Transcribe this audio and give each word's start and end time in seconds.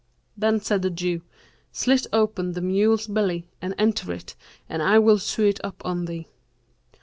Then 0.35 0.59
said 0.59 0.81
the 0.81 0.89
Jew, 0.89 1.21
'Slit 1.71 2.07
open 2.11 2.53
the 2.53 2.61
mule's 2.61 3.05
belly 3.05 3.47
and 3.61 3.75
enter 3.77 4.11
it 4.11 4.33
and 4.67 4.81
I 4.81 4.97
will 4.97 5.19
sew 5.19 5.43
it 5.43 5.63
up 5.63 5.79
on 5.85 6.05
thee. 6.05 6.25